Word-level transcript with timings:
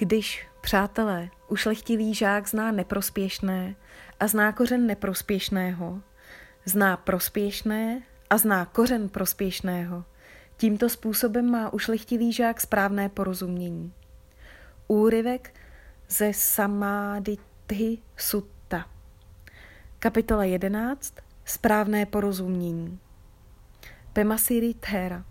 Když, 0.00 0.46
přátelé, 0.60 1.30
ušlechtilý 1.48 2.14
žák 2.14 2.48
zná 2.48 2.72
neprospěšné 2.72 3.74
a 4.20 4.26
zná 4.26 4.52
kořen 4.52 4.86
neprospěšného, 4.86 6.00
zná 6.64 6.96
prospěšné 6.96 8.02
a 8.30 8.38
zná 8.38 8.64
kořen 8.64 9.08
prospěšného, 9.08 10.04
tímto 10.56 10.88
způsobem 10.88 11.50
má 11.50 11.72
ušlechtilý 11.72 12.32
žák 12.32 12.60
správné 12.60 13.08
porozumění. 13.08 13.92
Úryvek 14.88 15.54
ze 16.08 16.32
Samádithy 16.32 17.98
Sutta. 18.16 18.86
Kapitola 19.98 20.44
11. 20.44 21.14
Správné 21.44 22.06
porozumění. 22.06 22.98
Pemasiri 24.12 24.74
Thera. 24.74 25.24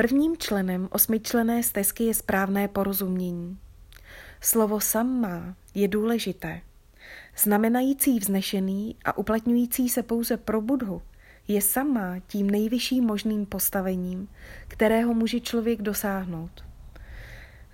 Prvním 0.00 0.36
členem 0.36 0.88
osmičlené 0.92 1.62
stezky 1.62 2.04
je 2.04 2.14
správné 2.14 2.68
porozumění. 2.68 3.58
Slovo 4.40 4.80
samma 4.80 5.56
je 5.74 5.88
důležité. 5.88 6.60
Znamenající 7.38 8.18
vznešený 8.18 8.96
a 9.04 9.18
uplatňující 9.18 9.88
se 9.88 10.02
pouze 10.02 10.36
pro 10.36 10.60
budhu 10.60 11.02
je 11.48 11.62
sama 11.62 12.18
tím 12.26 12.50
nejvyšším 12.50 13.04
možným 13.04 13.46
postavením, 13.46 14.28
kterého 14.68 15.14
může 15.14 15.40
člověk 15.40 15.82
dosáhnout. 15.82 16.64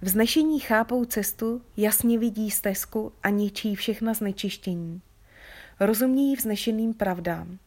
Vznešení 0.03 0.61
chápou 0.61 1.05
cestu, 1.05 1.63
jasně 1.77 2.19
vidí 2.19 2.51
stezku 2.51 3.13
a 3.23 3.31
ničí 3.31 3.75
všechna 3.75 4.15
znečištění. 4.15 5.01
Rozumějí 5.81 6.37
vznešeným 6.37 6.95
pravdám. 6.95 7.59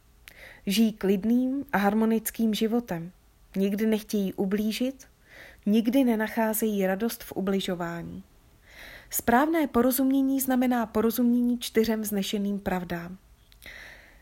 Žijí 0.65 0.93
klidným 0.93 1.65
a 1.71 1.77
harmonickým 1.77 2.53
životem– 2.53 3.11
Nikdy 3.55 3.85
nechtějí 3.85 4.33
ublížit, 4.33 5.07
nikdy 5.65 6.03
nenacházejí 6.03 6.87
radost 6.87 7.23
v 7.23 7.31
ubližování. 7.31 8.23
Správné 9.09 9.67
porozumění 9.67 10.39
znamená 10.39 10.85
porozumění 10.85 11.59
čtyřem 11.59 12.01
vznešeným 12.01 12.59
pravdám. 12.59 13.17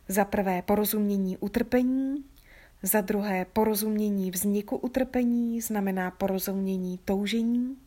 Za 0.07 0.25
prvé 0.25 0.61
porozumění 0.61 1.37
utrpení, 1.37 2.23
za 2.83 3.01
druhé 3.01 3.45
porozumění 3.45 4.31
vzniku 4.31 4.77
utrpení 4.77 5.61
znamená 5.61 6.11
porozumění 6.11 6.99
toužení, 7.05 7.77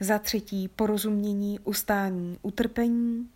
za 0.00 0.18
třetí 0.18 0.68
porozumění 0.68 1.60
ustání 1.64 2.38
utrpení, 2.42 3.28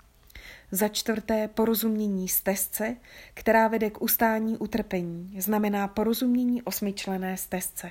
za 0.70 0.88
čtvrté 0.88 1.48
porozumění 1.48 2.28
stezce, 2.28 2.96
která 3.34 3.68
vede 3.68 3.90
k 3.90 4.02
ustání 4.02 4.58
utrpení, 4.58 5.40
znamená 5.40 5.88
porozumění 5.88 6.62
osmičlené 6.62 7.36
stezce. 7.36 7.90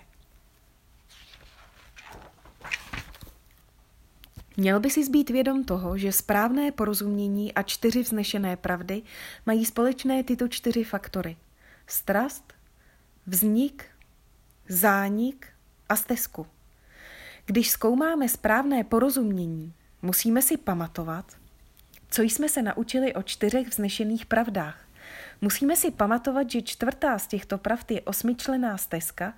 Měl 4.58 4.80
by 4.80 4.90
si 4.90 5.06
zbýt 5.06 5.30
vědom 5.30 5.64
toho, 5.64 5.98
že 5.98 6.12
správné 6.12 6.72
porozumění 6.72 7.54
a 7.54 7.64
čtyři 7.64 8.02
vznešené 8.02 8.58
pravdy 8.58 9.02
mají 9.46 9.66
společné 9.66 10.24
tyto 10.24 10.48
čtyři 10.48 10.84
faktory. 10.84 11.38
Strast, 11.88 12.54
vznik, 13.28 13.86
zánik 14.70 15.48
a 15.90 15.96
stezku. 15.96 16.48
Když 17.46 17.70
zkoumáme 17.70 18.30
správné 18.30 18.84
porozumění, 18.84 19.74
musíme 20.02 20.42
si 20.42 20.58
pamatovat, 20.58 21.38
co 22.16 22.22
jsme 22.22 22.50
se 22.50 22.62
naučili 22.62 23.14
o 23.14 23.24
čtyřech 23.24 23.68
vznešených 23.68 24.26
pravdách? 24.26 24.88
Musíme 25.42 25.76
si 25.76 25.92
pamatovat, 25.92 26.52
že 26.52 26.62
čtvrtá 26.62 27.20
z 27.20 27.28
těchto 27.28 27.58
pravd 27.58 27.92
je 27.92 28.02
osmičlená 28.02 28.78
stezka 28.78 29.34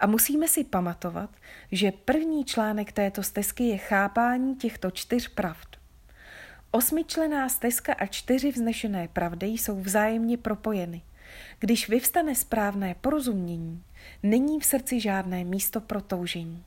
a 0.00 0.06
musíme 0.06 0.48
si 0.48 0.64
pamatovat, 0.64 1.30
že 1.72 1.92
první 1.92 2.44
článek 2.44 2.92
této 2.92 3.22
stezky 3.22 3.64
je 3.64 3.78
chápání 3.78 4.56
těchto 4.56 4.90
čtyř 4.90 5.28
pravd. 5.28 5.76
Osmičlená 6.70 7.48
stezka 7.48 7.92
a 7.92 8.06
čtyři 8.06 8.50
vznešené 8.50 9.08
pravdy 9.08 9.46
jsou 9.46 9.80
vzájemně 9.80 10.38
propojeny. 10.38 11.02
Když 11.58 11.88
vyvstane 11.88 12.34
správné 12.34 12.94
porozumění, 13.00 13.84
není 14.22 14.60
v 14.60 14.64
srdci 14.64 15.00
žádné 15.00 15.44
místo 15.44 15.80
pro 15.80 16.00
toužení. 16.00 16.64